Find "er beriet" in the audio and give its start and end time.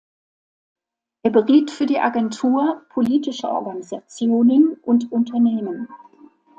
1.21-1.69